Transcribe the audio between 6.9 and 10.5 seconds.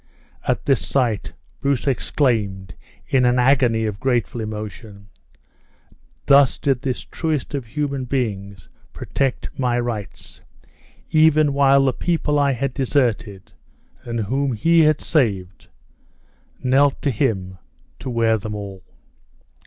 truest of human beings protect my rights,